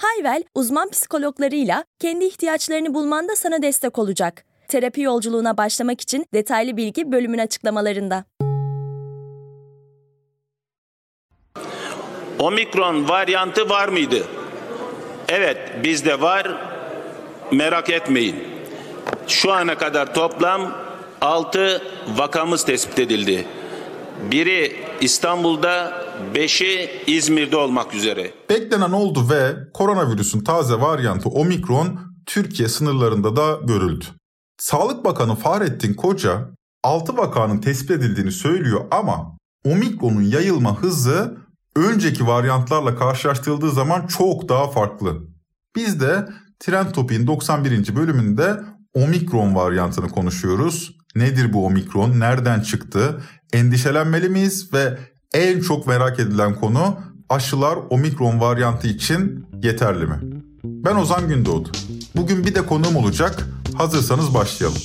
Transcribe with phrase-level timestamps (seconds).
[0.00, 4.44] Hayvel, uzman psikologlarıyla kendi ihtiyaçlarını bulmanda sana destek olacak.
[4.68, 8.24] Terapi yolculuğuna başlamak için detaylı bilgi bölümün açıklamalarında.
[12.38, 14.24] Omikron varyantı var mıydı?
[15.28, 16.70] Evet, bizde var.
[17.52, 18.36] Merak etmeyin.
[19.28, 20.76] Şu ana kadar toplam
[21.20, 21.82] 6
[22.16, 23.46] vakamız tespit edildi.
[24.30, 25.92] Biri İstanbul'da,
[26.34, 28.32] beşi İzmir'de olmak üzere.
[28.50, 34.04] Beklenen oldu ve koronavirüsün taze varyantı Omikron Türkiye sınırlarında da görüldü.
[34.58, 36.50] Sağlık Bakanı Fahrettin Koca
[36.82, 41.36] 6 vakanın tespit edildiğini söylüyor ama Omikron'un yayılma hızı
[41.76, 45.18] önceki varyantlarla karşılaştırıldığı zaman çok daha farklı.
[45.76, 47.96] Biz de Trend Topik'in 91.
[47.96, 48.56] bölümünde
[48.94, 50.96] Omikron varyantını konuşuyoruz.
[51.14, 52.20] Nedir bu Omikron?
[52.20, 53.22] Nereden çıktı?
[53.52, 54.72] Endişelenmeli miyiz?
[54.72, 54.98] Ve
[55.34, 60.20] en çok merak edilen konu aşılar Omikron varyantı için yeterli mi?
[60.64, 61.68] Ben Ozan Gündoğdu.
[62.16, 63.46] Bugün bir de konuğum olacak.
[63.74, 64.82] Hazırsanız başlayalım.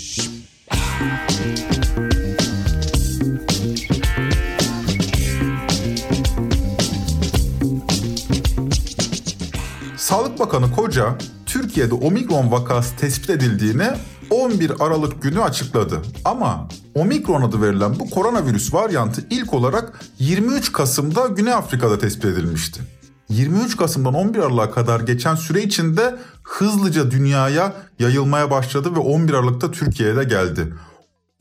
[10.05, 13.87] Sağlık Bakanı Koca, Türkiye'de omikron vakası tespit edildiğini
[14.29, 16.01] 11 Aralık günü açıkladı.
[16.25, 22.81] Ama omikron adı verilen bu koronavirüs varyantı ilk olarak 23 Kasım'da Güney Afrika'da tespit edilmişti.
[23.29, 29.71] 23 Kasım'dan 11 Aralık'a kadar geçen süre içinde hızlıca dünyaya yayılmaya başladı ve 11 Aralık'ta
[29.71, 30.73] Türkiye'de geldi.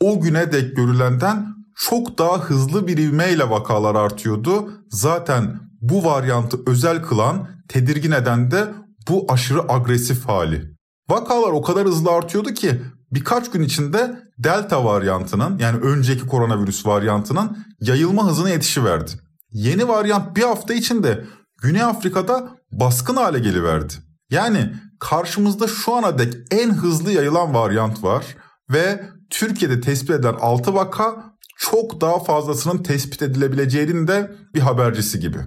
[0.01, 4.71] O güne dek görülenden çok daha hızlı bir ivmeyle vakalar artıyordu.
[4.91, 8.69] Zaten bu varyantı özel kılan, tedirgin eden de
[9.09, 10.75] bu aşırı agresif hali.
[11.11, 12.81] Vakalar o kadar hızlı artıyordu ki
[13.13, 19.11] birkaç gün içinde delta varyantının yani önceki koronavirüs varyantının yayılma hızına yetişiverdi.
[19.51, 21.25] Yeni varyant bir hafta içinde
[21.63, 23.95] Güney Afrika'da baskın hale geliverdi.
[24.31, 28.25] Yani karşımızda şu ana dek en hızlı yayılan varyant var
[28.71, 35.39] ve Türkiye'de tespit edilen 6 vaka çok daha fazlasının tespit edilebileceğinin de bir habercisi gibi.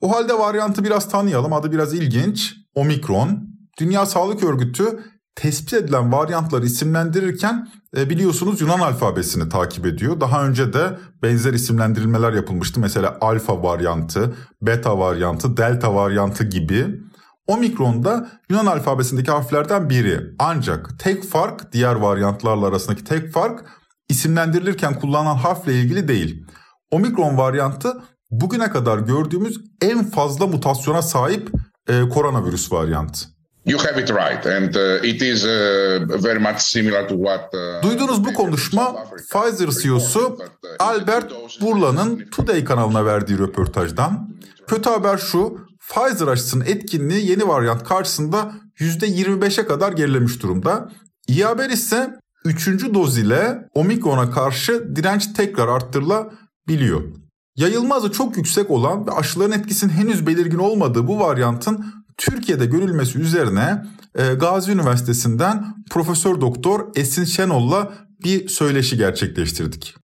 [0.00, 1.52] O halde varyantı biraz tanıyalım.
[1.52, 2.54] Adı biraz ilginç.
[2.74, 3.48] Omikron.
[3.80, 5.00] Dünya Sağlık Örgütü
[5.34, 10.20] tespit edilen varyantları isimlendirirken e, biliyorsunuz Yunan alfabesini takip ediyor.
[10.20, 12.80] Daha önce de benzer isimlendirilmeler yapılmıştı.
[12.80, 17.00] Mesela alfa varyantı, beta varyantı, delta varyantı gibi.
[17.46, 20.20] Omikron da Yunan alfabesindeki harflerden biri.
[20.38, 23.64] Ancak tek fark diğer varyantlarla arasındaki tek fark
[24.08, 26.46] isimlendirilirken kullanılan harfle ilgili değil.
[26.90, 31.50] Omikron varyantı bugüne kadar gördüğümüz en fazla mutasyona sahip
[31.88, 33.36] e, koronavirüs varyantı.
[33.66, 35.48] You have it right and uh, it is uh,
[36.24, 38.96] very much similar to what uh, Duyduğunuz bu konuşma
[39.32, 40.38] Pfizer CEO'su
[40.78, 44.28] Albert Burla'nın Today kanalına verdiği röportajdan.
[44.66, 45.58] Kötü haber şu,
[45.88, 50.88] Pfizer aşısının etkinliği yeni varyant karşısında %25'e kadar gerilemiş durumda.
[51.28, 52.10] İyi haber ise
[52.44, 52.66] 3.
[52.94, 57.02] doz ile Omikron'a karşı direnç tekrar arttırılabiliyor.
[57.56, 61.86] Yayılma hızı çok yüksek olan ve aşıların etkisinin henüz belirgin olmadığı bu varyantın
[62.16, 63.84] Türkiye'de görülmesi üzerine
[64.14, 67.92] e, Gazi Üniversitesi'nden Profesör Doktor Esin Şenol'la
[68.24, 69.94] bir söyleşi gerçekleştirdik.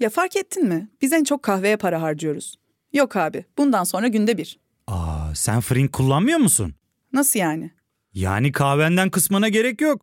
[0.00, 0.88] Ya fark ettin mi?
[1.02, 2.56] Biz en çok kahveye para harcıyoruz.
[2.92, 4.58] Yok abi, bundan sonra günde bir.
[4.86, 6.74] Aa sen Frink kullanmıyor musun?
[7.12, 7.70] Nasıl yani?
[8.12, 10.02] Yani kahvenden kısmına gerek yok.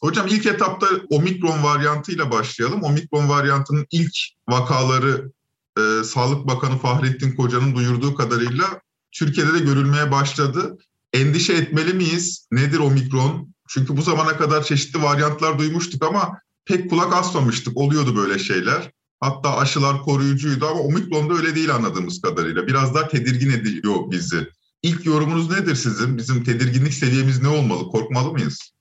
[0.00, 2.82] Hocam ilk etapta omikron varyantıyla başlayalım.
[2.82, 4.14] Omikron varyantının ilk
[4.48, 5.32] vakaları
[5.78, 8.80] e, Sağlık Bakanı Fahrettin Koca'nın duyurduğu kadarıyla
[9.12, 10.76] Türkiye'de de görülmeye başladı.
[11.12, 12.48] endişe etmeli miyiz?
[12.52, 13.54] Nedir omikron?
[13.68, 17.76] Çünkü bu zamana kadar çeşitli varyantlar duymuştuk ama pek kulak asmamıştık.
[17.76, 18.90] Oluyordu böyle şeyler.
[19.20, 22.66] Hatta aşılar koruyucuydu ama omikron da öyle değil anladığımız kadarıyla.
[22.66, 24.48] Biraz daha tedirgin ediyor bizi.
[24.82, 26.18] İlk yorumunuz nedir sizin?
[26.18, 27.88] Bizim tedirginlik seviyemiz ne olmalı?
[27.88, 28.72] Korkmalı mıyız?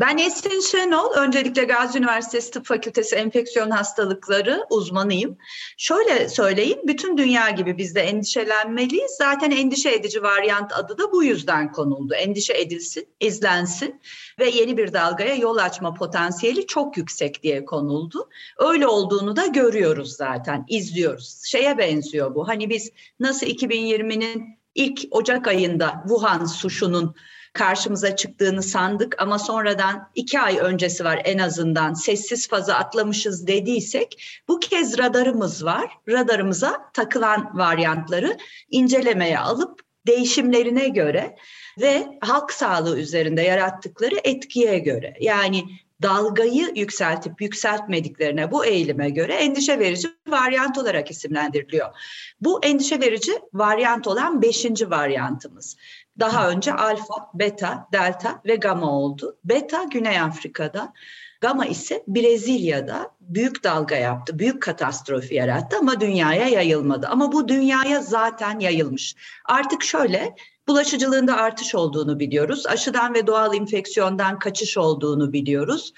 [0.00, 5.36] Ben Esin Şenol, öncelikle Gazi Üniversitesi Tıp Fakültesi Enfeksiyon Hastalıkları uzmanıyım.
[5.76, 9.10] Şöyle söyleyeyim, bütün dünya gibi biz de endişelenmeliyiz.
[9.10, 12.14] Zaten endişe edici varyant adı da bu yüzden konuldu.
[12.14, 14.00] Endişe edilsin, izlensin
[14.38, 18.28] ve yeni bir dalgaya yol açma potansiyeli çok yüksek diye konuldu.
[18.58, 21.42] Öyle olduğunu da görüyoruz zaten, izliyoruz.
[21.44, 24.44] Şeye benziyor bu, hani biz nasıl 2020'nin
[24.74, 27.14] ilk Ocak ayında Wuhan suşunun
[27.52, 34.40] karşımıza çıktığını sandık ama sonradan iki ay öncesi var en azından sessiz faza atlamışız dediysek
[34.48, 35.90] bu kez radarımız var.
[36.08, 38.36] Radarımıza takılan varyantları
[38.70, 41.36] incelemeye alıp değişimlerine göre
[41.80, 45.64] ve halk sağlığı üzerinde yarattıkları etkiye göre yani
[46.02, 51.88] dalgayı yükseltip yükseltmediklerine bu eğilime göre endişe verici varyant olarak isimlendiriliyor.
[52.40, 55.76] Bu endişe verici varyant olan beşinci varyantımız.
[56.20, 59.36] Daha önce alfa, beta, delta ve gamma oldu.
[59.44, 60.92] Beta Güney Afrika'da,
[61.40, 67.06] gamma ise Brezilya'da büyük dalga yaptı, büyük katastrofi yarattı ama dünyaya yayılmadı.
[67.06, 69.14] Ama bu dünyaya zaten yayılmış.
[69.44, 70.34] Artık şöyle,
[70.68, 72.66] bulaşıcılığında artış olduğunu biliyoruz.
[72.66, 75.92] Aşıdan ve doğal infeksiyondan kaçış olduğunu biliyoruz.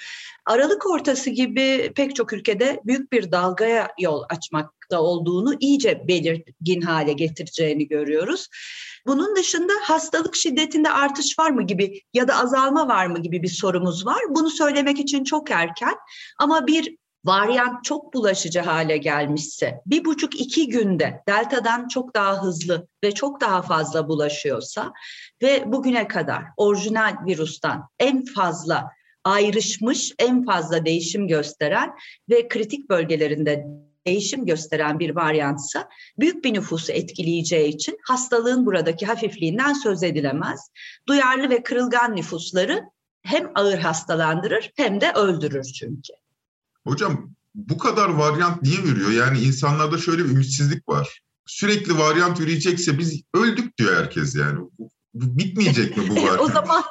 [0.46, 7.12] Aralık ortası gibi pek çok ülkede büyük bir dalgaya yol açmakta olduğunu iyice belirgin hale
[7.12, 8.48] getireceğini görüyoruz.
[9.06, 13.48] Bunun dışında hastalık şiddetinde artış var mı gibi ya da azalma var mı gibi bir
[13.48, 14.20] sorumuz var.
[14.28, 15.94] Bunu söylemek için çok erken
[16.38, 22.88] ama bir varyant çok bulaşıcı hale gelmişse bir buçuk iki günde deltadan çok daha hızlı
[23.04, 24.92] ve çok daha fazla bulaşıyorsa
[25.42, 28.90] ve bugüne kadar orijinal virüsten en fazla
[29.24, 31.90] ayrışmış, en fazla değişim gösteren
[32.30, 33.66] ve kritik bölgelerinde
[34.06, 35.88] değişim gösteren bir varyantsa
[36.18, 40.70] büyük bir nüfusu etkileyeceği için hastalığın buradaki hafifliğinden söz edilemez.
[41.08, 42.82] Duyarlı ve kırılgan nüfusları
[43.22, 46.12] hem ağır hastalandırır hem de öldürür çünkü.
[46.86, 49.10] Hocam bu kadar varyant niye yürüyor?
[49.10, 51.22] Yani insanlarda şöyle bir ümitsizlik var.
[51.46, 54.60] Sürekli varyant yürüyecekse biz öldük diyor herkes yani.
[55.14, 56.40] Bitmeyecek mi bu varyant?
[56.40, 56.84] o zaman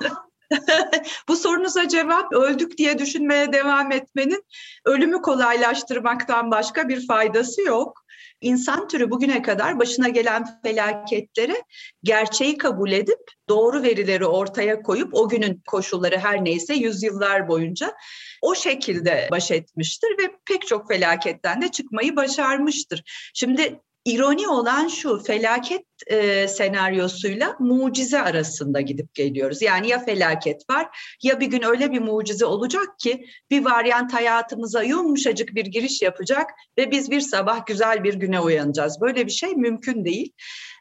[1.28, 4.44] Bu sorunuza cevap öldük diye düşünmeye devam etmenin
[4.86, 8.06] ölümü kolaylaştırmaktan başka bir faydası yok.
[8.42, 11.64] İnsan türü bugüne kadar başına gelen felaketleri
[12.04, 13.20] gerçeği kabul edip
[13.50, 17.94] doğru verileri ortaya koyup o günün koşulları her neyse yüzyıllar boyunca
[18.42, 23.04] o şekilde baş etmiştir ve pek çok felaketten de çıkmayı başarmıştır.
[23.34, 29.62] Şimdi İroni olan şu felaket e, senaryosuyla mucize arasında gidip geliyoruz.
[29.62, 30.88] Yani ya felaket var
[31.24, 36.50] ya bir gün öyle bir mucize olacak ki bir varyant hayatımıza yumuşacık bir giriş yapacak
[36.78, 39.02] ve biz bir sabah güzel bir güne uyanacağız.
[39.02, 40.32] Böyle bir şey mümkün değil.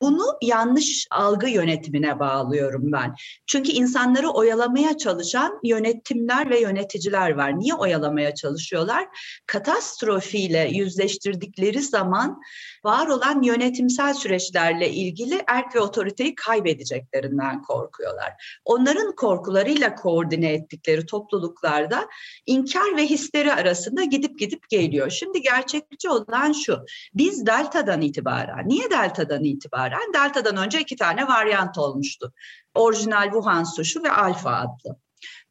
[0.02, 3.14] Bunu yanlış algı yönetimine bağlıyorum ben.
[3.46, 7.58] Çünkü insanları oyalamaya çalışan yönetimler ve yöneticiler var.
[7.58, 9.08] Niye oyalamaya çalışıyorlar?
[9.46, 12.40] Katastrofiyle yüzleştirdikleri zaman
[12.84, 15.09] var olan yönetimsel süreçlerle ilgili
[15.48, 18.60] erk ve otoriteyi kaybedeceklerinden korkuyorlar.
[18.64, 22.08] Onların korkularıyla koordine ettikleri topluluklarda
[22.46, 25.10] inkar ve histeri arasında gidip gidip geliyor.
[25.10, 30.12] Şimdi gerçekçi olan şu, biz delta'dan itibaren, niye delta'dan itibaren?
[30.14, 32.32] Delta'dan önce iki tane varyant olmuştu.
[32.74, 34.96] Orijinal Wuhan suşu ve alfa adlı.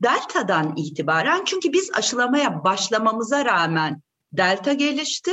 [0.03, 4.01] Delta'dan itibaren çünkü biz aşılamaya başlamamıza rağmen
[4.33, 5.31] delta gelişti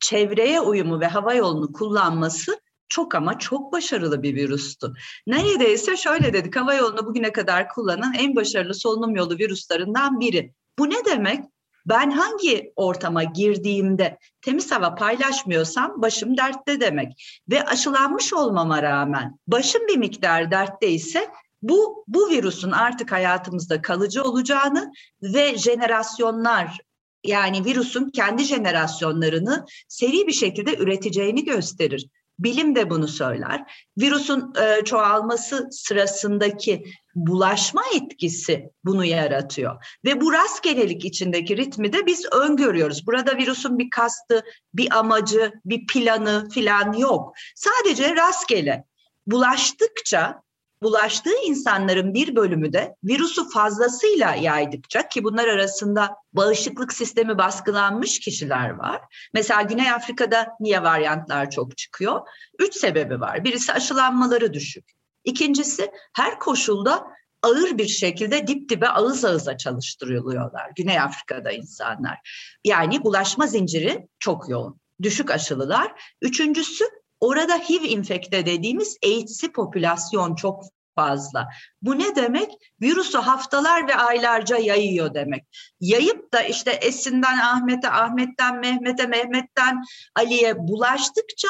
[0.00, 4.92] çevreye uyumu ve hava yolunu kullanması çok ama çok başarılı bir virüstü.
[5.26, 10.52] Neredeyse şöyle dedik hava yolunu bugüne kadar kullanan en başarılı solunum yolu virüslerinden biri.
[10.78, 11.44] Bu ne demek?
[11.86, 17.40] Ben hangi ortama girdiğimde temiz hava paylaşmıyorsam başım dertte demek.
[17.50, 21.30] Ve aşılanmış olmama rağmen başım bir miktar dertte ise
[21.62, 24.92] bu, bu virüsün artık hayatımızda kalıcı olacağını
[25.22, 26.78] ve jenerasyonlar
[27.24, 32.08] yani virüsün kendi jenerasyonlarını seri bir şekilde üreteceğini gösterir.
[32.38, 33.86] Bilim de bunu söyler.
[33.98, 39.98] Virüsün e, çoğalması sırasındaki bulaşma etkisi bunu yaratıyor.
[40.04, 43.06] Ve bu rastgelelik içindeki ritmi de biz öngörüyoruz.
[43.06, 47.32] Burada virüsün bir kastı, bir amacı, bir planı filan yok.
[47.56, 48.84] Sadece rastgele.
[49.26, 50.42] Bulaştıkça
[50.82, 58.70] bulaştığı insanların bir bölümü de virüsü fazlasıyla yaydıkça ki bunlar arasında bağışıklık sistemi baskılanmış kişiler
[58.70, 59.00] var.
[59.34, 62.20] Mesela Güney Afrika'da niye varyantlar çok çıkıyor?
[62.58, 63.44] Üç sebebi var.
[63.44, 64.84] Birisi aşılanmaları düşük.
[65.24, 67.06] İkincisi her koşulda
[67.42, 72.18] ağır bir şekilde dip dibe ağız ağıza çalıştırılıyorlar Güney Afrika'da insanlar.
[72.64, 74.80] Yani bulaşma zinciri çok yoğun.
[75.02, 76.02] Düşük aşılılar.
[76.22, 76.84] Üçüncüsü
[77.20, 81.48] orada HIV infekte dediğimiz AIDS'i popülasyon çok fazla.
[81.82, 82.50] Bu ne demek?
[82.80, 85.44] Virüsü haftalar ve aylarca yayıyor demek.
[85.80, 89.82] Yayıp da işte Esin'den Ahmet'e, Ahmet'ten Mehmet'e, Mehmet'ten
[90.14, 91.48] Ali'ye bulaştıkça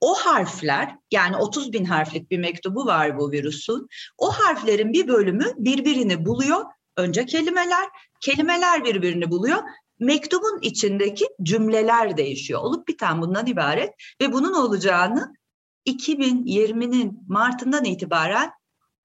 [0.00, 3.88] o harfler yani 30 bin harflik bir mektubu var bu virüsün.
[4.18, 6.64] O harflerin bir bölümü birbirini buluyor.
[6.96, 7.88] Önce kelimeler,
[8.20, 9.58] kelimeler birbirini buluyor.
[10.04, 12.60] Mektubun içindeki cümleler değişiyor.
[12.60, 15.34] Olup biten bundan ibaret ve bunun olacağını
[15.86, 18.50] 2020'nin Mart'ından itibaren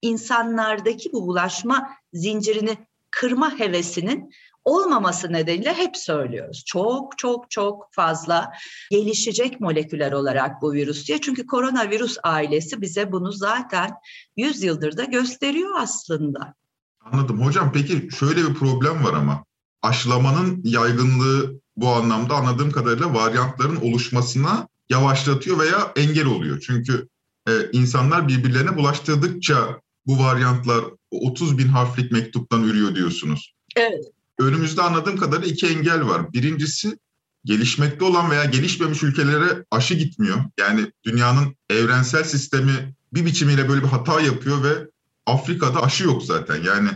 [0.01, 2.77] insanlardaki bu bulaşma zincirini
[3.11, 4.31] kırma hevesinin
[4.65, 6.63] olmaması nedeniyle hep söylüyoruz.
[6.65, 8.51] Çok çok çok fazla
[8.91, 11.21] gelişecek moleküler olarak bu virüs diye.
[11.21, 13.91] Çünkü koronavirüs ailesi bize bunu zaten
[14.37, 16.53] 100 yıldır da gösteriyor aslında.
[16.99, 17.45] Anladım.
[17.45, 19.48] Hocam peki şöyle bir problem var ama
[19.81, 26.59] aşılamanın yaygınlığı bu anlamda anladığım kadarıyla varyantların oluşmasına yavaşlatıyor veya engel oluyor.
[26.59, 27.07] Çünkü
[27.47, 33.53] e, insanlar birbirlerine bulaştırdıkça bu varyantlar 30 bin harflik mektuptan ürüyor diyorsunuz.
[33.75, 34.05] Evet.
[34.39, 36.33] Önümüzde anladığım kadarıyla iki engel var.
[36.33, 36.97] Birincisi
[37.45, 40.37] gelişmekte olan veya gelişmemiş ülkelere aşı gitmiyor.
[40.59, 44.89] Yani dünyanın evrensel sistemi bir biçimiyle böyle bir hata yapıyor ve
[45.25, 46.63] Afrika'da aşı yok zaten.
[46.63, 46.89] Yani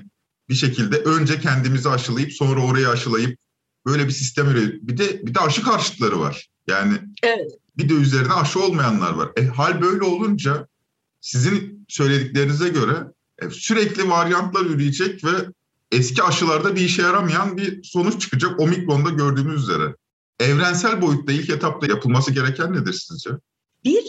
[0.49, 3.39] bir şekilde önce kendimizi aşılayıp sonra orayı aşılayıp
[3.85, 4.79] böyle bir sistem üretiyor.
[4.81, 6.49] Bir de bir de aşı karşıtları var.
[6.67, 7.51] Yani evet.
[7.77, 9.31] bir de üzerine aşı olmayanlar var.
[9.37, 10.67] E, hal böyle olunca
[11.21, 12.95] sizin söylediklerinize göre
[13.41, 15.31] e, sürekli varyantlar üreyecek ve
[15.91, 19.95] eski aşılarda bir işe yaramayan bir sonuç çıkacak omikronda gördüğümüz üzere.
[20.39, 23.29] Evrensel boyutta ilk etapta yapılması gereken nedir sizce?
[23.83, 24.03] Bir,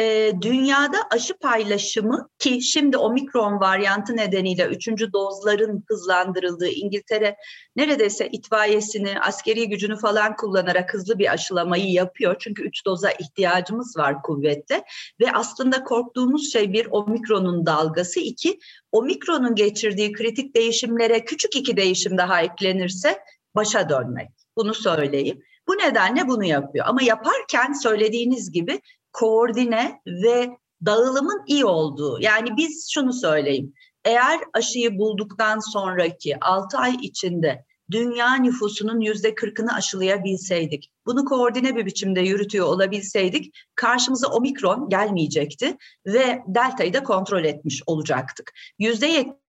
[0.00, 7.36] e, dünyada aşı paylaşımı ki şimdi omikron varyantı nedeniyle üçüncü dozların hızlandırıldığı İngiltere
[7.76, 12.36] neredeyse itfaiyesini, askeri gücünü falan kullanarak hızlı bir aşılamayı yapıyor.
[12.38, 14.84] Çünkü üç doza ihtiyacımız var kuvvette
[15.20, 18.58] ve aslında korktuğumuz şey bir omikronun dalgası, iki
[18.92, 23.18] omikronun geçirdiği kritik değişimlere küçük iki değişim daha eklenirse
[23.54, 24.28] başa dönmek.
[24.56, 25.42] Bunu söyleyeyim.
[25.68, 26.86] Bu nedenle bunu yapıyor.
[26.88, 28.80] Ama yaparken söylediğiniz gibi
[29.12, 30.50] koordine ve
[30.86, 32.20] dağılımın iyi olduğu.
[32.20, 33.74] Yani biz şunu söyleyeyim.
[34.04, 41.86] Eğer aşıyı bulduktan sonraki 6 ay içinde dünya nüfusunun yüzde kırkını aşılayabilseydik, bunu koordine bir
[41.86, 45.76] biçimde yürütüyor olabilseydik, karşımıza omikron gelmeyecekti
[46.06, 48.52] ve delta'yı da kontrol etmiş olacaktık.
[48.78, 49.06] Yüzde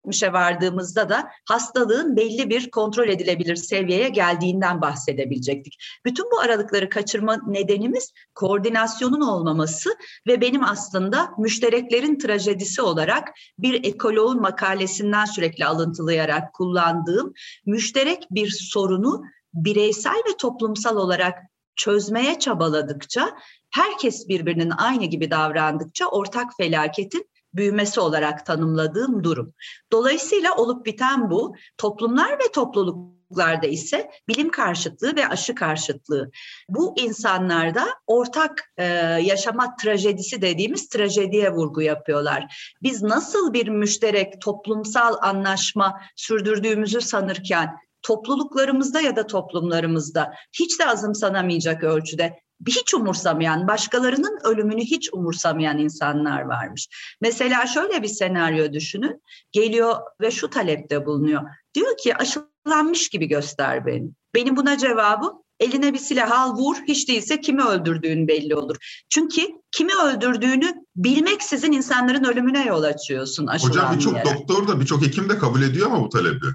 [0.07, 5.79] 70'e vardığımızda da hastalığın belli bir kontrol edilebilir seviyeye geldiğinden bahsedebilecektik.
[6.05, 9.91] Bütün bu aralıkları kaçırma nedenimiz koordinasyonun olmaması
[10.27, 17.33] ve benim aslında müştereklerin trajedisi olarak bir ekoloğun makalesinden sürekli alıntılayarak kullandığım
[17.67, 21.39] müşterek bir sorunu bireysel ve toplumsal olarak
[21.77, 23.37] çözmeye çabaladıkça
[23.71, 29.55] herkes birbirinin aynı gibi davrandıkça ortak felaketin büyümesi olarak tanımladığım durum.
[29.93, 31.55] Dolayısıyla olup biten bu.
[31.79, 36.31] Toplumlar ve topluluklarda ise bilim karşıtlığı ve aşı karşıtlığı.
[36.69, 38.85] Bu insanlarda ortak e,
[39.23, 42.75] yaşama trajedisi dediğimiz trajediye vurgu yapıyorlar.
[42.83, 51.85] Biz nasıl bir müşterek toplumsal anlaşma sürdürdüğümüzü sanırken topluluklarımızda ya da toplumlarımızda hiç de azımsanamayacak
[51.85, 56.89] ölçüde hiç umursamayan, başkalarının ölümünü hiç umursamayan insanlar varmış.
[57.21, 59.23] Mesela şöyle bir senaryo düşünün.
[59.53, 61.43] Geliyor ve şu talepte bulunuyor.
[61.75, 64.11] Diyor ki aşılanmış gibi göster beni.
[64.35, 69.05] Benim buna cevabım eline bir silah al vur hiç değilse kimi öldürdüğün belli olur.
[69.11, 69.43] Çünkü
[69.73, 75.63] kimi öldürdüğünü bilmeksizin insanların ölümüne yol açıyorsun Hocam birçok doktor da birçok hekim de kabul
[75.63, 76.47] ediyor ama bu talebi.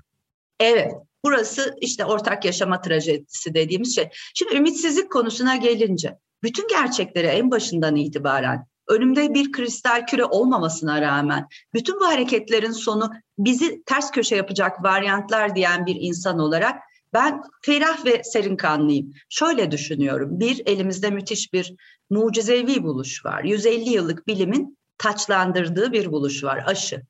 [0.60, 4.09] Evet Burası işte ortak yaşama trajedisi dediğimiz şey.
[4.33, 11.47] Şimdi ümitsizlik konusuna gelince bütün gerçekleri en başından itibaren önümde bir kristal küre olmamasına rağmen
[11.73, 16.81] bütün bu hareketlerin sonu bizi ters köşe yapacak varyantlar diyen bir insan olarak
[17.13, 19.13] ben ferah ve serin kanlıyım.
[19.29, 20.39] Şöyle düşünüyorum.
[20.39, 21.75] Bir, elimizde müthiş bir
[22.09, 23.43] mucizevi buluş var.
[23.43, 27.01] 150 yıllık bilimin taçlandırdığı bir buluş var, aşı.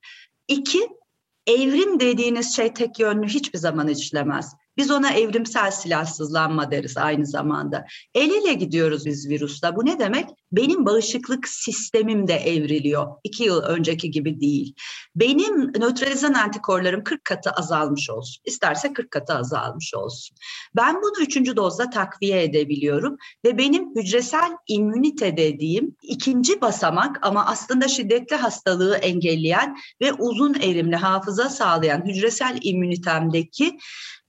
[0.47, 0.89] İki,
[1.47, 4.55] evrim dediğiniz şey tek yönlü hiçbir zaman işlemez.
[4.79, 7.85] Biz ona evrimsel silahsızlanma deriz aynı zamanda.
[8.15, 9.75] El ele gidiyoruz biz virüsle.
[9.75, 10.29] Bu ne demek?
[10.51, 13.07] Benim bağışıklık sistemim de evriliyor.
[13.23, 14.75] İki yıl önceki gibi değil.
[15.15, 18.41] Benim nötralizan antikorlarım 40 katı azalmış olsun.
[18.45, 20.37] İsterse 40 katı azalmış olsun.
[20.75, 27.87] Ben bunu üçüncü dozda takviye edebiliyorum ve benim hücresel immünite dediğim ikinci basamak ama aslında
[27.87, 33.77] şiddetli hastalığı engelleyen ve uzun erimli hafıza sağlayan hücresel immünitemdeki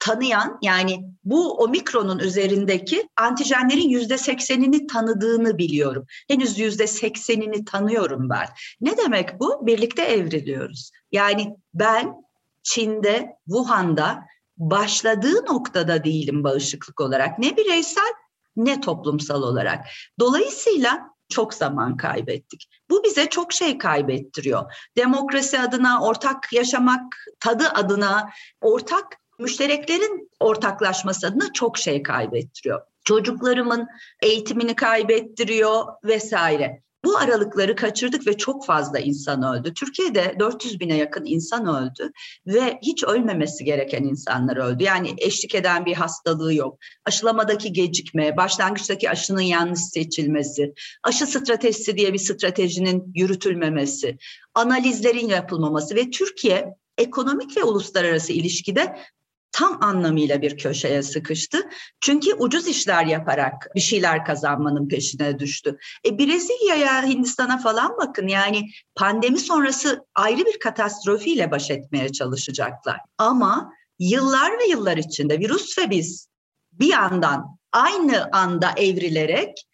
[0.01, 6.07] tanıyan yani bu omikronun üzerindeki antijenlerin yüzde seksenini tanıdığını biliyorum.
[6.29, 8.47] Henüz yüzde seksenini tanıyorum ben.
[8.81, 9.67] Ne demek bu?
[9.67, 10.91] Birlikte evriliyoruz.
[11.13, 12.15] Yani ben
[12.63, 14.27] Çin'de, Wuhan'da
[14.59, 17.39] başladığı noktada değilim bağışıklık olarak.
[17.39, 18.13] Ne bireysel
[18.57, 19.87] ne toplumsal olarak.
[20.21, 22.69] Dolayısıyla çok zaman kaybettik.
[22.91, 24.73] Bu bize çok şey kaybettiriyor.
[24.97, 28.31] Demokrasi adına, ortak yaşamak tadı adına,
[28.61, 32.81] ortak müştereklerin ortaklaşması adına çok şey kaybettiriyor.
[33.05, 33.87] Çocuklarımın
[34.23, 36.83] eğitimini kaybettiriyor vesaire.
[37.05, 39.75] Bu aralıkları kaçırdık ve çok fazla insan öldü.
[39.75, 42.13] Türkiye'de 400 bine yakın insan öldü
[42.47, 44.85] ve hiç ölmemesi gereken insanlar öldü.
[44.85, 46.79] Yani eşlik eden bir hastalığı yok.
[47.05, 54.19] Aşılamadaki gecikme, başlangıçtaki aşının yanlış seçilmesi, aşı stratejisi diye bir stratejinin yürütülmemesi,
[54.55, 58.97] analizlerin yapılmaması ve Türkiye ekonomik ve uluslararası ilişkide
[59.53, 61.59] tam anlamıyla bir köşeye sıkıştı.
[62.01, 65.79] Çünkü ucuz işler yaparak bir şeyler kazanmanın peşine düştü.
[66.07, 73.01] E Brezilya'ya, Hindistan'a falan bakın yani pandemi sonrası ayrı bir katastrofiyle baş etmeye çalışacaklar.
[73.19, 76.29] Ama yıllar ve yıllar içinde virüs ve biz
[76.73, 79.67] bir yandan aynı anda evrilerek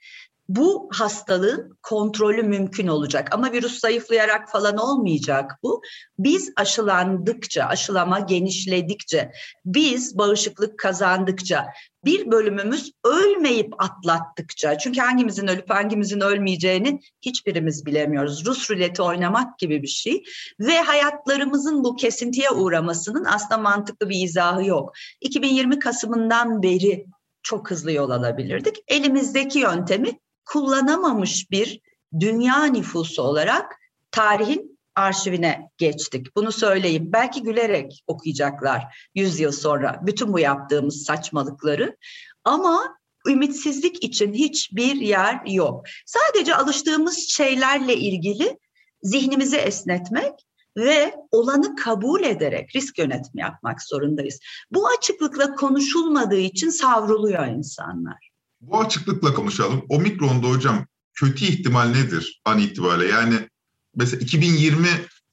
[0.48, 3.28] bu hastalığın kontrolü mümkün olacak.
[3.32, 5.82] Ama virüs zayıflayarak falan olmayacak bu.
[6.18, 9.30] Biz aşılandıkça, aşılama genişledikçe,
[9.64, 11.66] biz bağışıklık kazandıkça,
[12.04, 18.46] bir bölümümüz ölmeyip atlattıkça, çünkü hangimizin ölüp hangimizin ölmeyeceğini hiçbirimiz bilemiyoruz.
[18.46, 20.22] Rus ruleti oynamak gibi bir şey
[20.60, 24.92] ve hayatlarımızın bu kesintiye uğramasının aslında mantıklı bir izahı yok.
[25.20, 27.06] 2020 Kasım'ından beri
[27.42, 28.76] çok hızlı yol alabilirdik.
[28.88, 31.80] Elimizdeki yöntemi kullanamamış bir
[32.20, 33.76] dünya nüfusu olarak
[34.10, 36.36] tarihin arşivine geçtik.
[36.36, 37.12] Bunu söyleyeyim.
[37.12, 41.96] Belki gülerek okuyacaklar 100 yıl sonra bütün bu yaptığımız saçmalıkları.
[42.44, 45.86] Ama ümitsizlik için hiçbir yer yok.
[46.06, 48.58] Sadece alıştığımız şeylerle ilgili
[49.02, 50.32] zihnimizi esnetmek
[50.76, 54.40] ve olanı kabul ederek risk yönetimi yapmak zorundayız.
[54.70, 58.35] Bu açıklıkla konuşulmadığı için savruluyor insanlar.
[58.60, 59.82] Bu açıklıkla konuşalım.
[59.88, 63.06] Omikron'da hocam kötü ihtimal nedir an itibariyle?
[63.12, 63.48] Yani
[63.96, 64.88] mesela 2020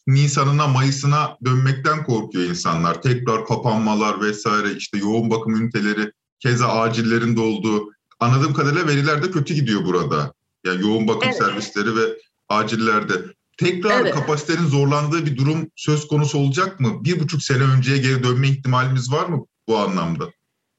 [0.08, 3.02] Nisan'ına Mayıs'ına dönmekten korkuyor insanlar.
[3.02, 7.92] Tekrar kapanmalar vesaire işte yoğun bakım üniteleri keza acillerin olduğu.
[8.20, 10.34] Anladığım kadarıyla veriler de kötü gidiyor burada.
[10.66, 11.38] Yani yoğun bakım evet.
[11.38, 12.02] servisleri ve
[12.50, 13.14] acillerde.
[13.58, 14.14] Tekrar evet.
[14.14, 17.04] kapasitenin zorlandığı bir durum söz konusu olacak mı?
[17.04, 20.32] Bir buçuk sene önceye geri dönme ihtimalimiz var mı bu anlamda?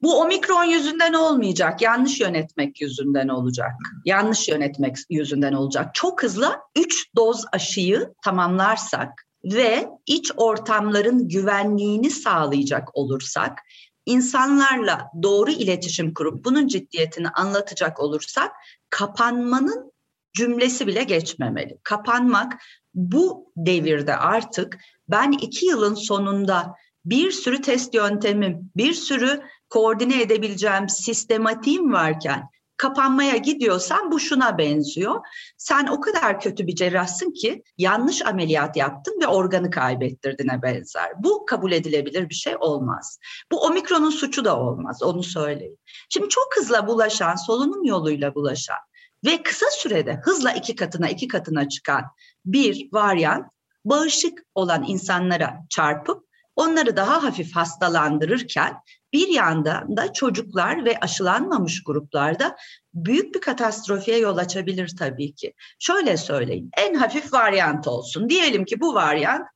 [0.05, 3.71] Bu omikron yüzünden olmayacak, yanlış yönetmek yüzünden olacak.
[4.05, 5.95] Yanlış yönetmek yüzünden olacak.
[5.95, 13.59] Çok hızlı 3 doz aşıyı tamamlarsak ve iç ortamların güvenliğini sağlayacak olursak,
[14.07, 18.53] insanlarla doğru iletişim kurup bunun ciddiyetini anlatacak olursak
[18.91, 19.93] kapanmanın
[20.37, 21.79] cümlesi bile geçmemeli.
[21.83, 22.53] Kapanmak
[22.95, 29.43] bu devirde artık ben iki yılın sonunda bir sürü test yöntemim, bir sürü
[29.75, 35.21] koordine edebileceğim sistematiğim varken kapanmaya gidiyorsan bu şuna benziyor.
[35.57, 41.13] Sen o kadar kötü bir cerrahsın ki yanlış ameliyat yaptın ve organı kaybettirdiğine benzer.
[41.19, 43.19] Bu kabul edilebilir bir şey olmaz.
[43.53, 45.77] Bu omikronun suçu da olmaz onu söyleyeyim.
[46.09, 48.79] Şimdi çok hızla bulaşan, solunum yoluyla bulaşan
[49.25, 52.05] ve kısa sürede hızla iki katına iki katına çıkan
[52.45, 53.47] bir varyant
[53.85, 56.25] bağışık olan insanlara çarpıp
[56.57, 58.77] onları daha hafif hastalandırırken
[59.15, 62.57] bir yandan da çocuklar ve aşılanmamış gruplarda
[62.95, 65.55] büyük bir katastrofiye yol açabilir tabii ki.
[65.79, 68.29] Şöyle söyleyeyim, en hafif varyant olsun.
[68.29, 69.47] Diyelim ki bu varyant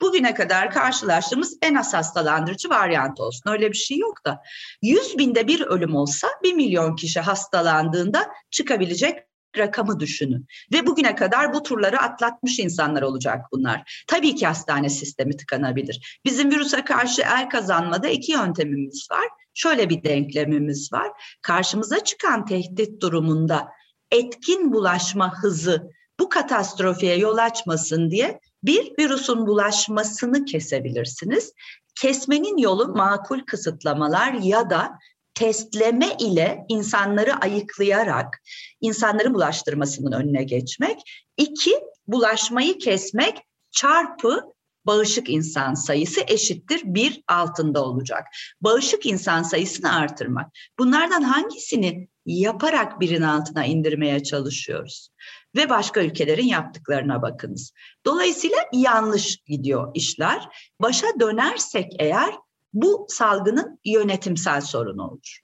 [0.00, 3.50] bugüne kadar karşılaştığımız en az hastalandırıcı varyant olsun.
[3.50, 4.42] Öyle bir şey yok da
[4.82, 9.18] 100 binde bir ölüm olsa 1 milyon kişi hastalandığında çıkabilecek
[9.58, 10.46] rakamı düşünün.
[10.72, 14.04] Ve bugüne kadar bu turları atlatmış insanlar olacak bunlar.
[14.06, 16.20] Tabii ki hastane sistemi tıkanabilir.
[16.24, 19.28] Bizim virüse karşı el kazanmada iki yöntemimiz var.
[19.54, 21.08] Şöyle bir denklemimiz var.
[21.42, 23.68] Karşımıza çıkan tehdit durumunda
[24.10, 25.90] etkin bulaşma hızı
[26.20, 31.52] bu katastrofiye yol açmasın diye bir virüsün bulaşmasını kesebilirsiniz.
[31.94, 34.98] Kesmenin yolu makul kısıtlamalar ya da
[35.38, 38.42] testleme ile insanları ayıklayarak
[38.80, 40.98] insanların bulaştırmasının önüne geçmek.
[41.36, 41.74] İki,
[42.06, 43.38] bulaşmayı kesmek
[43.70, 44.42] çarpı
[44.86, 48.26] bağışık insan sayısı eşittir bir altında olacak.
[48.60, 50.46] Bağışık insan sayısını artırmak.
[50.78, 55.08] Bunlardan hangisini yaparak birin altına indirmeye çalışıyoruz?
[55.56, 57.72] Ve başka ülkelerin yaptıklarına bakınız.
[58.06, 60.48] Dolayısıyla yanlış gidiyor işler.
[60.80, 62.34] Başa dönersek eğer
[62.72, 65.38] bu salgının yönetimsel sorunu olur.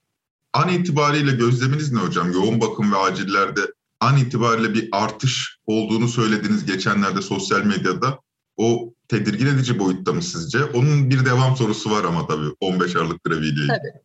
[0.53, 2.31] An itibariyle gözleminiz ne hocam?
[2.31, 3.61] Yoğun bakım ve acillerde
[3.99, 8.19] an itibariyle bir artış olduğunu söylediniz geçenlerde sosyal medyada.
[8.57, 10.63] O tedirgin edici boyutta mı sizce?
[10.63, 13.67] Onun bir devam sorusu var ama tabii 15 Aralık greviyle.
[13.67, 14.04] Tabii.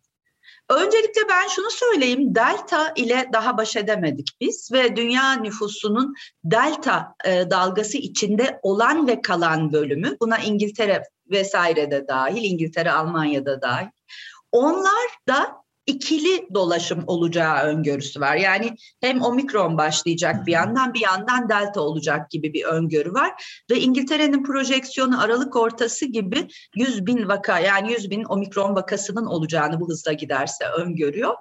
[0.70, 7.50] Öncelikle ben şunu söyleyeyim, delta ile daha baş edemedik biz ve dünya nüfusunun delta e,
[7.50, 13.86] dalgası içinde olan ve kalan bölümü, buna İngiltere vesaire de dahil, İngiltere, Almanya'da dahil.
[14.52, 18.36] Onlar da ikili dolaşım olacağı öngörüsü var.
[18.36, 23.62] Yani hem omikron başlayacak bir yandan bir yandan delta olacak gibi bir öngörü var.
[23.70, 29.80] Ve İngiltere'nin projeksiyonu Aralık ortası gibi 100 bin vaka yani 100 bin omikron vakasının olacağını
[29.80, 31.34] bu hızla giderse öngörüyor.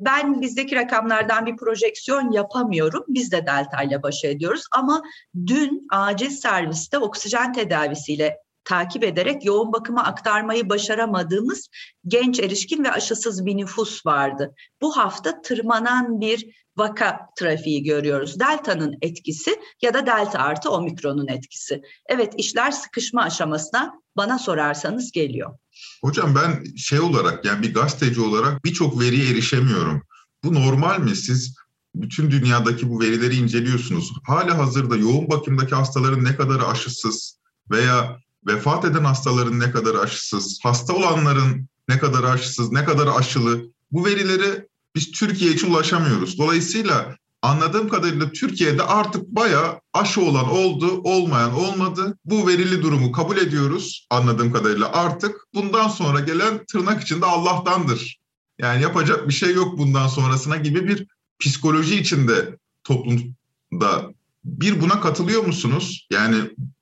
[0.00, 3.04] Ben bizdeki rakamlardan bir projeksiyon yapamıyorum.
[3.08, 5.02] Biz de delta ile baş ediyoruz ama
[5.46, 8.36] dün acil serviste oksijen tedavisiyle
[8.70, 11.68] takip ederek yoğun bakıma aktarmayı başaramadığımız
[12.06, 14.54] genç erişkin ve aşısız bir nüfus vardı.
[14.80, 18.40] Bu hafta tırmanan bir vaka trafiği görüyoruz.
[18.40, 21.82] Delta'nın etkisi ya da delta artı omikronun etkisi.
[22.08, 25.58] Evet işler sıkışma aşamasına bana sorarsanız geliyor.
[26.04, 30.02] Hocam ben şey olarak yani bir gazeteci olarak birçok veriye erişemiyorum.
[30.44, 31.16] Bu normal mi?
[31.16, 31.56] Siz
[31.94, 34.12] bütün dünyadaki bu verileri inceliyorsunuz.
[34.26, 40.58] Hala hazırda yoğun bakımdaki hastaların ne kadar aşısız veya vefat eden hastaların ne kadar aşısız,
[40.62, 46.38] hasta olanların ne kadar aşısız, ne kadar aşılı bu verileri biz Türkiye için ulaşamıyoruz.
[46.38, 52.18] Dolayısıyla anladığım kadarıyla Türkiye'de artık bayağı aşı olan oldu, olmayan olmadı.
[52.24, 55.46] Bu verili durumu kabul ediyoruz anladığım kadarıyla artık.
[55.54, 58.20] Bundan sonra gelen tırnak içinde Allah'tandır.
[58.58, 61.06] Yani yapacak bir şey yok bundan sonrasına gibi bir
[61.38, 66.06] psikoloji içinde toplumda bir buna katılıyor musunuz?
[66.10, 66.36] Yani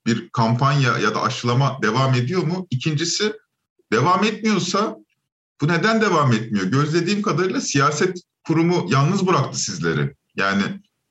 [0.07, 2.66] bir kampanya ya da aşılama devam ediyor mu?
[2.71, 3.33] İkincisi
[3.92, 4.97] devam etmiyorsa
[5.61, 6.66] bu neden devam etmiyor?
[6.66, 10.14] Gözlediğim kadarıyla siyaset kurumu yalnız bıraktı sizleri.
[10.37, 10.62] Yani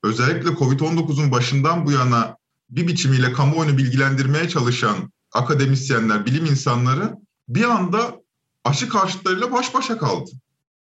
[0.04, 2.38] özellikle Covid-19'un başından bu yana
[2.70, 7.16] bir biçimiyle kamuoyunu bilgilendirmeye çalışan akademisyenler, bilim insanları
[7.50, 8.22] bir anda
[8.64, 10.32] aşı karşıtlarıyla baş başa kaldı.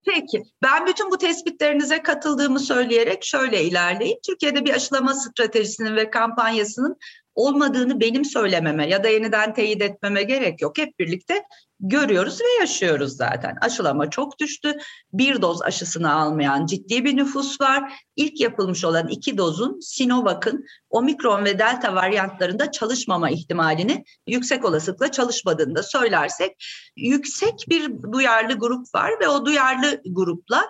[0.06, 4.20] Peki, ben bütün bu tespitlerinize katıldığımı söyleyerek şöyle ilerleyeyim.
[4.28, 6.98] Türkiye'de bir aşılama stratejisinin ve kampanyasının
[7.40, 10.78] olmadığını benim söylememe ya da yeniden teyit etmeme gerek yok.
[10.78, 11.44] Hep birlikte
[11.80, 13.58] görüyoruz ve yaşıyoruz zaten.
[13.62, 14.78] Aşılama çok düştü.
[15.14, 17.94] Bir doz aşısını almayan ciddi bir nüfus var.
[18.16, 25.76] İlk yapılmış olan iki dozun Sinovac'ın omikron ve delta varyantlarında çalışmama ihtimalini yüksek olasılıkla çalışmadığını
[25.76, 26.52] da söylersek
[26.98, 30.66] yüksek bir duyarlı grup var ve o duyarlı grupla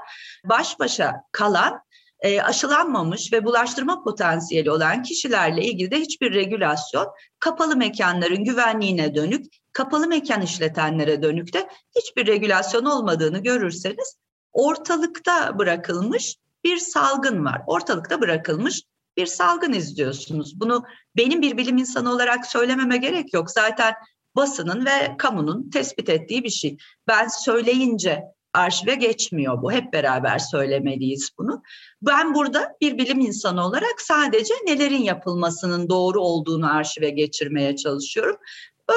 [0.45, 1.82] baş başa kalan
[2.21, 7.08] e, aşılanmamış ve bulaştırma potansiyeli olan kişilerle ilgili de hiçbir regülasyon
[7.39, 14.17] kapalı mekanların güvenliğine dönük, kapalı mekan işletenlere dönük de hiçbir regülasyon olmadığını görürseniz
[14.53, 17.62] ortalıkta bırakılmış bir salgın var.
[17.67, 18.82] Ortalıkta bırakılmış
[19.17, 20.60] bir salgın izliyorsunuz.
[20.60, 20.84] Bunu
[21.17, 23.51] benim bir bilim insanı olarak söylememe gerek yok.
[23.51, 23.93] Zaten
[24.36, 26.77] basının ve kamunun tespit ettiği bir şey.
[27.08, 29.71] Ben söyleyince arşive geçmiyor bu.
[29.71, 31.63] Hep beraber söylemeliyiz bunu.
[32.01, 38.38] Ben burada bir bilim insanı olarak sadece nelerin yapılmasının doğru olduğunu arşive geçirmeye çalışıyorum.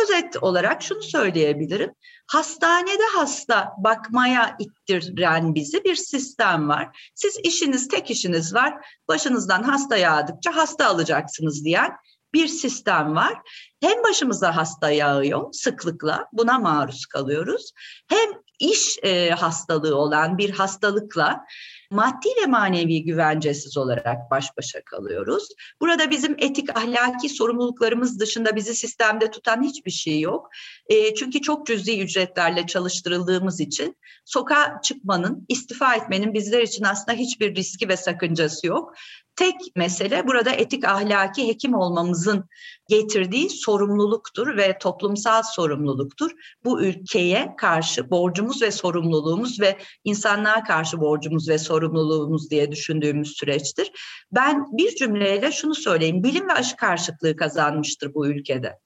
[0.02, 1.94] Özet olarak şunu söyleyebilirim.
[2.26, 7.10] Hastanede hasta bakmaya ittiren bizi bir sistem var.
[7.14, 8.86] Siz işiniz tek işiniz var.
[9.08, 11.92] Başınızdan hasta yağdıkça hasta alacaksınız diyen
[12.34, 13.34] bir sistem var.
[13.80, 17.72] Hem başımıza hasta yağıyor sıklıkla buna maruz kalıyoruz.
[18.08, 18.30] Hem
[18.62, 21.44] iş e, hastalığı olan bir hastalıkla
[21.90, 25.48] maddi ve manevi güvencesiz olarak baş başa kalıyoruz.
[25.80, 30.50] Burada bizim etik ahlaki sorumluluklarımız dışında bizi sistemde tutan hiçbir şey yok.
[30.86, 37.54] E, çünkü çok cüzi ücretlerle çalıştırıldığımız için sokağa çıkmanın, istifa etmenin bizler için aslında hiçbir
[37.54, 38.94] riski ve sakıncası yok.
[39.36, 42.44] Tek mesele burada etik ahlaki hekim olmamızın
[42.88, 46.30] getirdiği sorumluluktur ve toplumsal sorumluluktur.
[46.64, 53.90] Bu ülkeye karşı borcumuz ve sorumluluğumuz ve insanlığa karşı borcumuz ve sorumluluğumuz diye düşündüğümüz süreçtir.
[54.32, 56.22] Ben bir cümleyle şunu söyleyeyim.
[56.22, 58.78] Bilim ve aşı karşıtlığı kazanmıştır bu ülkede.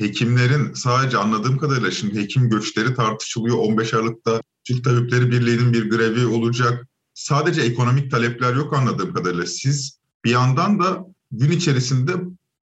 [0.00, 3.58] hekimlerin sadece anladığım kadarıyla şimdi hekim göçleri tartışılıyor.
[3.58, 6.86] 15 Aralık'ta Türk Tabipleri Birliği'nin bir grevi olacak.
[7.16, 9.46] Sadece ekonomik talepler yok anladığım kadarıyla.
[9.46, 12.12] Siz bir yandan da gün içerisinde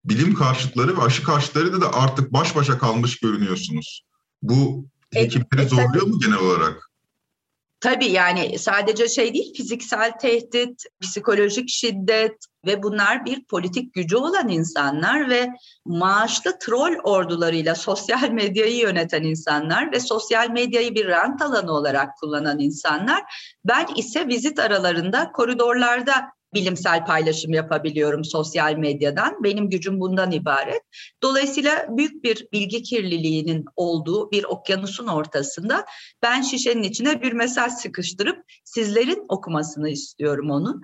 [0.04, 4.02] bilim karşıtları ve aşı karşıtları da artık baş başa kalmış görünüyorsunuz.
[4.42, 6.90] Bu hekimleri zorluyor mu genel olarak?
[7.82, 14.48] Tabii yani sadece şey değil fiziksel tehdit, psikolojik şiddet ve bunlar bir politik gücü olan
[14.48, 15.48] insanlar ve
[15.84, 22.58] maaşlı troll ordularıyla sosyal medyayı yöneten insanlar ve sosyal medyayı bir rant alanı olarak kullanan
[22.58, 23.22] insanlar.
[23.64, 26.14] Ben ise vizit aralarında koridorlarda
[26.54, 29.44] bilimsel paylaşım yapabiliyorum sosyal medyadan.
[29.44, 30.82] Benim gücüm bundan ibaret.
[31.22, 35.84] Dolayısıyla büyük bir bilgi kirliliğinin olduğu bir okyanusun ortasında
[36.22, 40.82] ben şişenin içine bir mesaj sıkıştırıp sizlerin okumasını istiyorum onun.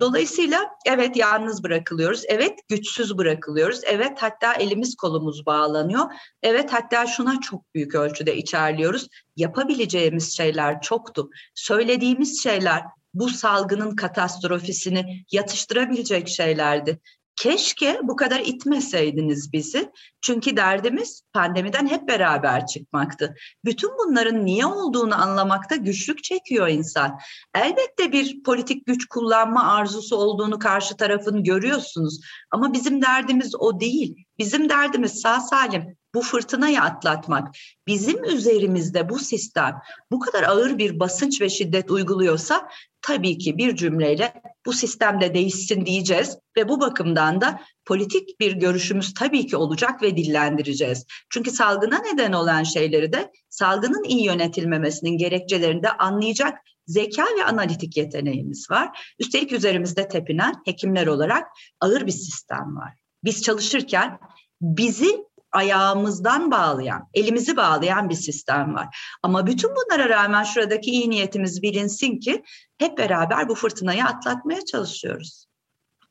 [0.00, 6.04] Dolayısıyla evet yalnız bırakılıyoruz, evet güçsüz bırakılıyoruz, evet hatta elimiz kolumuz bağlanıyor,
[6.42, 9.08] evet hatta şuna çok büyük ölçüde içerliyoruz.
[9.36, 11.30] Yapabileceğimiz şeyler çoktu.
[11.54, 12.82] Söylediğimiz şeyler
[13.14, 17.00] bu salgının katastrofisini yatıştırabilecek şeylerdi.
[17.36, 19.90] Keşke bu kadar itmeseydiniz bizi.
[20.20, 23.34] Çünkü derdimiz pandemiden hep beraber çıkmaktı.
[23.64, 27.18] Bütün bunların niye olduğunu anlamakta güçlük çekiyor insan.
[27.54, 32.20] Elbette bir politik güç kullanma arzusu olduğunu karşı tarafın görüyorsunuz.
[32.50, 34.16] Ama bizim derdimiz o değil.
[34.40, 37.54] Bizim derdimiz sağ salim bu fırtınayı atlatmak.
[37.86, 42.68] Bizim üzerimizde bu sistem bu kadar ağır bir basınç ve şiddet uyguluyorsa
[43.02, 49.14] tabii ki bir cümleyle bu sistemde değişsin diyeceğiz ve bu bakımdan da politik bir görüşümüz
[49.14, 51.06] tabii ki olacak ve dillendireceğiz.
[51.30, 57.96] Çünkü salgına neden olan şeyleri de salgının iyi yönetilmemesinin gerekçelerini de anlayacak zeka ve analitik
[57.96, 59.14] yeteneğimiz var.
[59.18, 61.46] Üstelik üzerimizde tepinen hekimler olarak
[61.80, 62.99] ağır bir sistem var.
[63.24, 64.18] Biz çalışırken
[64.62, 68.96] bizi ayağımızdan bağlayan, elimizi bağlayan bir sistem var.
[69.22, 72.42] Ama bütün bunlara rağmen şuradaki iyi niyetimiz bilinsin ki
[72.78, 75.46] hep beraber bu fırtınayı atlatmaya çalışıyoruz.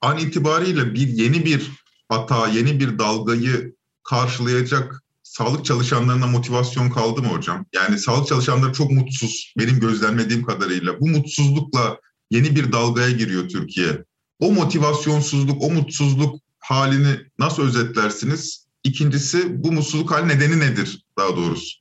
[0.02, 1.72] An itibariyle bir yeni bir
[2.10, 7.66] hata, yeni bir dalgayı karşılayacak sağlık çalışanlarına motivasyon kaldı mı hocam?
[7.76, 11.00] Yani sağlık çalışanları çok mutsuz benim gözlemlediğim kadarıyla.
[11.00, 12.00] Bu mutsuzlukla
[12.32, 14.06] yeni bir dalgaya giriyor Türkiye.
[14.40, 16.40] O motivasyonsuzluk, o mutsuzluk
[16.70, 18.68] halini nasıl özetlersiniz?
[18.84, 21.80] İkincisi bu mutsuzluk hali nedeni nedir daha doğrusu?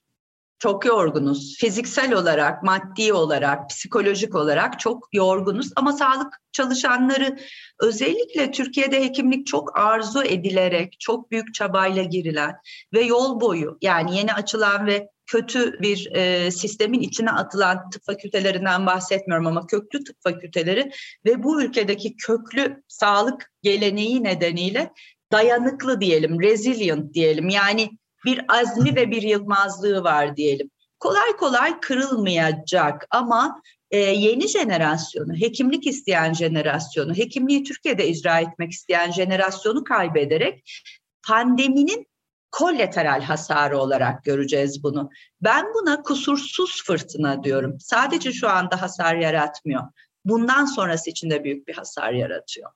[0.58, 1.56] Çok yorgunuz.
[1.58, 5.70] Fiziksel olarak, maddi olarak, psikolojik olarak çok yorgunuz.
[5.76, 7.38] Ama sağlık çalışanları
[7.80, 12.54] özellikle Türkiye'de hekimlik çok arzu edilerek, çok büyük çabayla girilen
[12.92, 18.86] ve yol boyu yani yeni açılan ve kötü bir e, sistemin içine atılan tıp fakültelerinden
[18.86, 20.90] bahsetmiyorum ama köklü tıp fakülteleri
[21.24, 24.92] ve bu ülkedeki köklü sağlık geleneği nedeniyle
[25.32, 27.48] dayanıklı diyelim, resilient diyelim.
[27.48, 27.90] Yani
[28.24, 30.70] bir azmi ve bir yılmazlığı var diyelim.
[31.00, 39.12] Kolay kolay kırılmayacak ama e, yeni jenerasyonu, hekimlik isteyen jenerasyonu, hekimliği Türkiye'de icra etmek isteyen
[39.12, 40.82] jenerasyonu kaybederek
[41.26, 42.06] pandeminin
[42.50, 45.10] kollateral hasarı olarak göreceğiz bunu.
[45.40, 47.80] Ben buna kusursuz fırtına diyorum.
[47.80, 49.82] Sadece şu anda hasar yaratmıyor.
[50.24, 52.70] Bundan sonrası için de büyük bir hasar yaratıyor.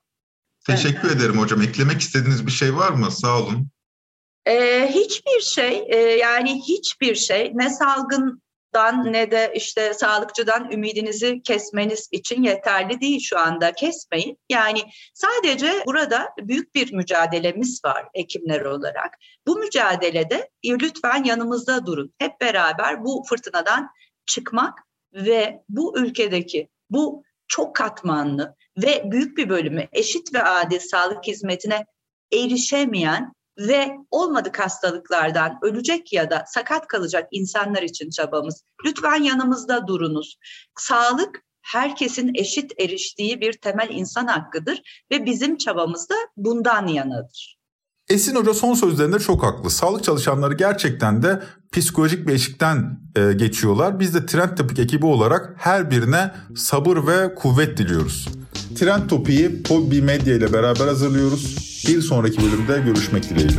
[0.67, 1.17] Teşekkür evet.
[1.17, 1.61] ederim hocam.
[1.61, 3.11] Eklemek istediğiniz bir şey var mı?
[3.11, 3.69] Sağ olun.
[4.45, 7.69] Ee, hiçbir şey e, yani hiçbir şey ne
[8.73, 14.37] salgından ne de işte sağlıkçıdan ümidinizi kesmeniz için yeterli değil şu anda kesmeyin.
[14.49, 14.79] Yani
[15.13, 19.17] sadece burada büyük bir mücadelemiz var hekimler olarak.
[19.47, 22.13] Bu mücadelede lütfen yanımızda durun.
[22.17, 23.89] Hep beraber bu fırtınadan
[24.25, 24.79] çıkmak
[25.13, 31.85] ve bu ülkedeki bu çok katmanlı ve büyük bir bölümü eşit ve adil sağlık hizmetine
[32.33, 38.63] erişemeyen ve olmadık hastalıklardan ölecek ya da sakat kalacak insanlar için çabamız.
[38.85, 40.37] Lütfen yanımızda durunuz.
[40.79, 47.63] Sağlık herkesin eşit eriştiği bir temel insan hakkıdır ve bizim çabamız da bundan yanadır.
[48.09, 49.69] Esin Hoca son sözlerinde çok haklı.
[49.69, 53.99] Sağlık çalışanları gerçekten de psikolojik bir eşikten e, geçiyorlar.
[53.99, 58.27] Biz de Trend Topik ekibi olarak her birine sabır ve kuvvet diliyoruz.
[58.75, 61.55] Trend Topik'i Podbi Medya ile beraber hazırlıyoruz.
[61.87, 63.55] Bir sonraki bölümde görüşmek dileğiyle.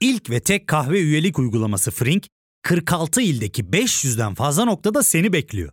[0.00, 2.26] İlk ve tek kahve üyelik uygulaması Frink,
[2.62, 5.72] 46 ildeki 500'den fazla noktada seni bekliyor.